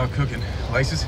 dog 0.00 0.12
cooking. 0.12 0.42
License? 0.72 1.02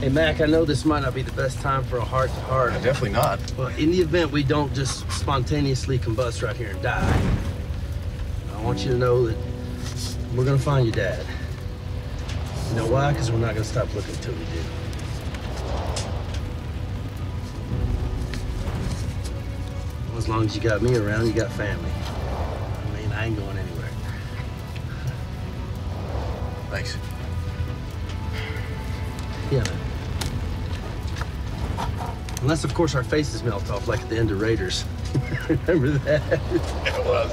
Hey, 0.00 0.10
Mac, 0.10 0.42
I 0.42 0.46
know 0.46 0.66
this 0.66 0.84
might 0.84 1.00
not 1.00 1.14
be 1.14 1.22
the 1.22 1.32
best 1.32 1.60
time 1.60 1.82
for 1.84 1.96
a 1.96 2.04
heart 2.04 2.28
to 2.28 2.40
heart. 2.40 2.72
Definitely 2.82 3.10
not. 3.10 3.40
But 3.56 3.78
in 3.78 3.90
the 3.90 4.02
event 4.02 4.30
we 4.30 4.42
don't 4.42 4.74
just 4.74 5.10
spontaneously 5.10 5.98
combust 5.98 6.42
right 6.42 6.54
here 6.54 6.70
and 6.70 6.82
die, 6.82 7.22
I 8.54 8.60
want 8.60 8.84
you 8.84 8.92
to 8.92 8.98
know 8.98 9.26
that 9.28 9.36
we're 10.34 10.44
gonna 10.44 10.58
find 10.58 10.86
your 10.86 10.94
dad. 10.94 11.24
You 12.68 12.76
know 12.76 12.86
why? 12.86 13.12
Because 13.12 13.32
we're 13.32 13.38
not 13.38 13.54
gonna 13.54 13.64
stop 13.64 13.94
looking 13.94 14.14
until 14.14 14.34
we 14.34 14.44
do. 14.44 14.83
As 20.24 20.28
long 20.30 20.46
as 20.46 20.56
you 20.56 20.62
got 20.62 20.80
me 20.80 20.96
around, 20.96 21.26
you 21.26 21.34
got 21.34 21.52
family. 21.52 21.90
I 21.90 22.96
mean, 22.96 23.12
I 23.12 23.26
ain't 23.26 23.36
going 23.36 23.58
anywhere. 23.58 23.90
Thanks. 26.70 26.96
Yeah, 29.50 29.62
man. 29.64 29.78
Unless, 32.40 32.64
of 32.64 32.72
course, 32.72 32.94
our 32.94 33.04
faces 33.04 33.42
melt 33.42 33.70
off 33.70 33.86
like 33.86 34.00
at 34.00 34.08
the 34.08 34.16
end 34.16 34.30
of 34.30 34.40
Raiders. 34.40 34.86
Remember 35.50 35.90
that? 35.90 36.22
It 36.32 37.04
was. 37.04 37.30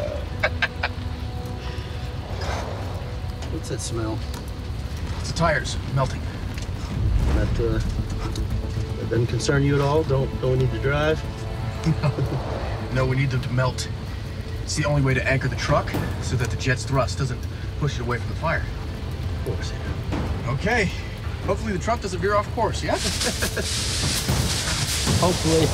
What's 3.54 3.70
that 3.70 3.80
smell? 3.80 4.20
It's 5.22 5.32
the 5.32 5.38
tires 5.38 5.78
melting. 5.96 6.22
That, 7.36 7.48
uh, 7.58 7.80
that 8.98 9.10
doesn't 9.10 9.28
concern 9.28 9.64
you 9.64 9.76
at 9.76 9.82
all? 9.82 10.04
Don't, 10.04 10.30
don't 10.42 10.60
need 10.60 10.72
to 10.72 10.80
drive? 10.80 11.24
No, 12.94 13.06
we 13.06 13.16
need 13.16 13.30
them 13.30 13.42
to 13.42 13.54
melt. 13.54 13.88
It's 14.64 14.76
the 14.76 14.84
only 14.84 15.02
way 15.02 15.14
to 15.14 15.26
anchor 15.26 15.48
the 15.48 15.56
truck 15.56 15.90
so 16.22 16.36
that 16.36 16.50
the 16.50 16.58
jet's 16.58 16.84
thrust 16.84 17.18
doesn't 17.18 17.40
push 17.80 17.96
it 17.96 18.02
away 18.02 18.18
from 18.18 18.28
the 18.28 18.36
fire. 18.36 18.66
Of 19.40 19.46
course. 19.46 19.72
Okay. 20.48 20.92
Hopefully 21.46 21.72
the 21.72 21.80
truck 21.80 22.02
doesn't 22.02 22.20
veer 22.20 22.36
off 22.36 22.54
course, 22.54 22.84
yeah? 22.84 22.92
Hopefully. 25.22 25.68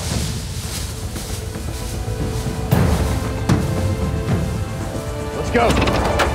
Let's 5.36 5.52
go. 5.52 6.27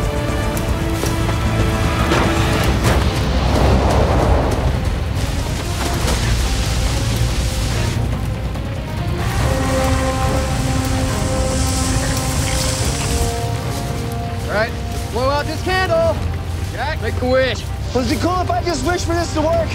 Make 17.03 17.21
a 17.21 17.29
wish. 17.29 17.65
Would 17.97 18.07
it 18.07 18.11
be 18.11 18.17
cool 18.19 18.41
if 18.41 18.51
I 18.51 18.63
just 18.63 18.87
wish 18.87 19.05
for 19.05 19.13
this 19.13 19.35
to 19.35 19.41
work? 19.41 19.49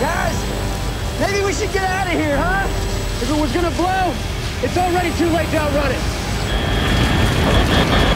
Guys, 0.00 0.38
maybe 1.18 1.44
we 1.44 1.52
should 1.52 1.72
get 1.72 1.82
out 1.82 2.06
of 2.06 2.12
here, 2.12 2.36
huh? 2.36 2.64
If 3.20 3.28
it 3.28 3.40
was 3.40 3.52
gonna 3.52 3.72
blow, 3.72 4.14
it's 4.62 4.76
already 4.76 5.10
too 5.18 5.28
late 5.30 5.50
to 5.50 5.58
outrun 5.58 5.90
it. 5.90 8.15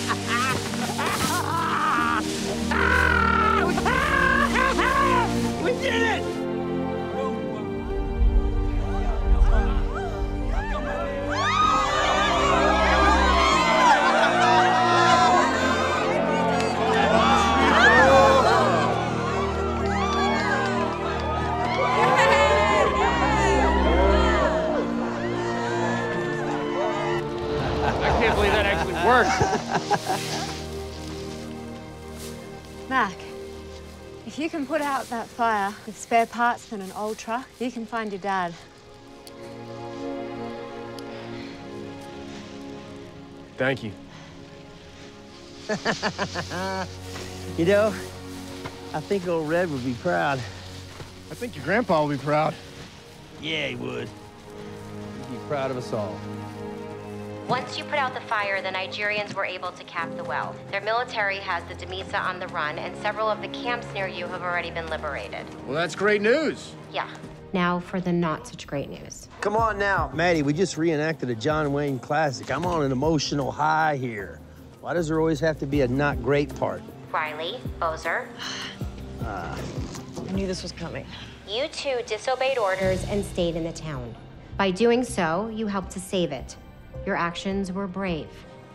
that 29.11 29.25
actually 29.25 29.87
worked. 29.97 30.49
Mac, 32.89 33.13
if 34.25 34.37
you 34.39 34.49
can 34.49 34.65
put 34.65 34.81
out 34.81 35.09
that 35.09 35.27
fire 35.27 35.73
with 35.85 35.97
spare 35.97 36.25
parts 36.25 36.71
and 36.71 36.81
an 36.81 36.91
old 36.93 37.17
truck, 37.17 37.47
you 37.59 37.71
can 37.71 37.85
find 37.85 38.11
your 38.11 38.19
dad. 38.19 38.53
Thank 43.57 43.83
you. 43.83 43.91
You 47.57 47.65
know, 47.65 47.93
I 48.93 49.01
think 49.01 49.27
old 49.27 49.49
Red 49.49 49.69
would 49.69 49.83
be 49.83 49.93
proud. 49.95 50.39
I 50.39 51.33
think 51.35 51.55
your 51.55 51.65
grandpa 51.65 52.05
would 52.05 52.17
be 52.17 52.23
proud. 52.23 52.53
Yeah, 53.41 53.67
he 53.67 53.75
would. 53.75 54.07
He'd 54.07 55.31
be 55.31 55.37
proud 55.47 55.69
of 55.69 55.77
us 55.77 55.91
all. 55.91 56.17
Once 57.47 57.77
you 57.77 57.83
put 57.85 57.95
out 57.99 58.13
the 58.13 58.21
fire, 58.21 58.61
the 58.61 58.69
Nigerians 58.69 59.33
were 59.33 59.43
able 59.45 59.71
to 59.71 59.83
cap 59.83 60.09
the 60.15 60.23
well. 60.23 60.55
Their 60.71 60.81
military 60.81 61.37
has 61.37 61.63
the 61.65 61.75
Demisa 61.75 62.19
on 62.21 62.39
the 62.39 62.47
run, 62.49 62.79
and 62.79 62.95
several 62.97 63.27
of 63.29 63.41
the 63.41 63.49
camps 63.49 63.87
near 63.93 64.07
you 64.07 64.25
have 64.27 64.41
already 64.41 64.71
been 64.71 64.87
liberated. 64.87 65.45
Well, 65.65 65.75
that's 65.75 65.95
great 65.95 66.21
news. 66.21 66.73
Yeah. 66.93 67.09
Now 67.53 67.81
for 67.81 67.99
the 67.99 68.13
not 68.13 68.47
such 68.47 68.65
great 68.67 68.89
news. 68.89 69.27
Come 69.41 69.57
on 69.57 69.77
now. 69.77 70.09
Matty, 70.13 70.43
we 70.43 70.53
just 70.53 70.77
reenacted 70.77 71.29
a 71.29 71.35
John 71.35 71.73
Wayne 71.73 71.99
classic. 71.99 72.49
I'm 72.49 72.65
on 72.65 72.83
an 72.83 72.91
emotional 72.93 73.51
high 73.51 73.97
here. 73.97 74.39
Why 74.79 74.93
does 74.93 75.09
there 75.09 75.19
always 75.19 75.41
have 75.41 75.59
to 75.59 75.65
be 75.65 75.81
a 75.81 75.87
not 75.87 76.23
great 76.23 76.55
part? 76.55 76.81
Riley, 77.11 77.59
Bozer, 77.81 78.27
Ah, 79.23 79.59
I 80.29 80.31
knew 80.31 80.47
this 80.47 80.63
was 80.63 80.71
coming. 80.71 81.05
you 81.47 81.67
two 81.67 81.99
disobeyed 82.07 82.57
orders 82.57 83.03
and 83.09 83.23
stayed 83.25 83.55
in 83.55 83.63
the 83.65 83.73
town. 83.73 84.15
By 84.57 84.71
doing 84.71 85.03
so, 85.03 85.49
you 85.53 85.67
helped 85.67 85.91
to 85.91 85.99
save 85.99 86.31
it. 86.31 86.55
Your 87.05 87.15
actions 87.15 87.71
were 87.71 87.87
brave, 87.87 88.29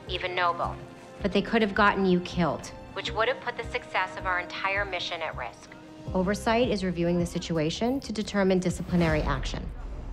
even 0.08 0.34
noble, 0.34 0.74
but 1.22 1.32
they 1.32 1.42
could 1.42 1.62
have 1.62 1.74
gotten 1.74 2.04
you 2.04 2.20
killed, 2.20 2.70
which 2.94 3.12
would 3.12 3.28
have 3.28 3.40
put 3.40 3.56
the 3.56 3.64
success 3.70 4.16
of 4.16 4.26
our 4.26 4.40
entire 4.40 4.84
mission 4.84 5.22
at 5.22 5.36
risk. 5.36 5.70
Oversight 6.14 6.68
is 6.68 6.84
reviewing 6.84 7.18
the 7.18 7.26
situation 7.26 8.00
to 8.00 8.12
determine 8.12 8.58
disciplinary 8.58 9.22
action. 9.22 9.64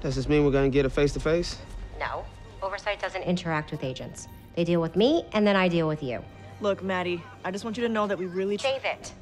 Does 0.02 0.16
this 0.16 0.28
mean 0.28 0.46
we're 0.46 0.52
gonna 0.52 0.70
get 0.70 0.86
a 0.86 0.90
face 0.90 1.14
to 1.14 1.20
face? 1.20 1.58
No, 2.00 2.26
Oversight 2.62 3.00
doesn't 3.02 3.24
interact 3.24 3.72
with 3.72 3.84
agents. 3.84 4.28
They 4.56 4.64
deal 4.64 4.82
with 4.82 4.96
me, 4.96 5.26
and 5.34 5.46
then 5.46 5.56
I 5.56 5.68
deal 5.68 5.88
with 5.88 6.04
you. 6.04 6.24
Look, 6.62 6.84
Matty, 6.84 7.22
I 7.44 7.52
just 7.52 7.64
want 7.64 7.78
you 7.78 7.84
to 7.84 7.90
know 7.90 8.08
that 8.08 8.18
we 8.18 8.26
really. 8.26 8.58
Tr- 8.58 8.68
Save 8.68 8.86
it. 8.86 9.14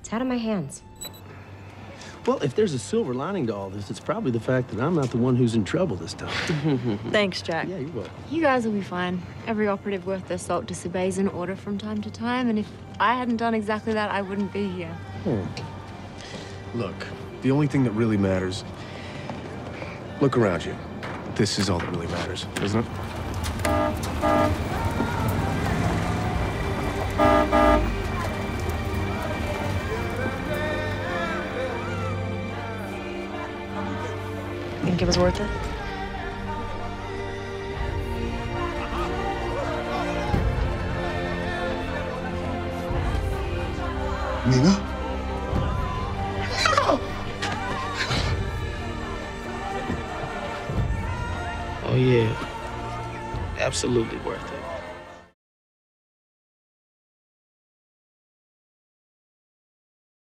It's 0.00 0.12
out 0.12 0.22
of 0.22 0.28
my 0.28 0.38
hands. 0.38 0.82
Well, 2.28 2.42
if 2.42 2.54
there's 2.54 2.74
a 2.74 2.78
silver 2.78 3.14
lining 3.14 3.46
to 3.46 3.56
all 3.56 3.70
this, 3.70 3.88
it's 3.88 4.00
probably 4.00 4.32
the 4.32 4.38
fact 4.38 4.68
that 4.68 4.84
I'm 4.84 4.94
not 4.94 5.10
the 5.10 5.16
one 5.16 5.34
who's 5.34 5.54
in 5.54 5.64
trouble 5.64 5.96
this 5.96 6.12
time. 6.12 6.98
Thanks, 7.10 7.40
Jack. 7.40 7.66
Yeah, 7.66 7.78
you're 7.78 7.88
welcome. 7.88 8.12
You 8.30 8.42
guys 8.42 8.66
will 8.66 8.74
be 8.74 8.82
fine. 8.82 9.22
Every 9.46 9.66
operative 9.66 10.04
worth 10.04 10.28
their 10.28 10.36
salt 10.36 10.66
disobeys 10.66 11.16
an 11.16 11.28
order 11.28 11.56
from 11.56 11.78
time 11.78 12.02
to 12.02 12.10
time, 12.10 12.50
and 12.50 12.58
if 12.58 12.70
I 13.00 13.14
hadn't 13.14 13.38
done 13.38 13.54
exactly 13.54 13.94
that, 13.94 14.10
I 14.10 14.20
wouldn't 14.20 14.52
be 14.52 14.68
here. 14.68 14.92
Hmm. 15.24 16.78
Look, 16.78 17.06
the 17.40 17.50
only 17.50 17.66
thing 17.66 17.82
that 17.84 17.92
really 17.92 18.18
matters. 18.18 18.62
Look 20.20 20.36
around 20.36 20.66
you. 20.66 20.76
This 21.34 21.58
is 21.58 21.70
all 21.70 21.78
that 21.78 21.88
really 21.88 22.08
matters, 22.08 22.44
isn't 22.60 22.84
it? 22.84 22.88
Think 34.88 35.02
it 35.02 35.04
was 35.04 35.18
worth 35.18 35.38
it? 35.38 35.50
Nina? 44.48 44.72
Oh, 51.84 51.94
yeah. 51.94 52.34
Absolutely 53.58 54.16
worth 54.20 54.52
it. 54.54 54.67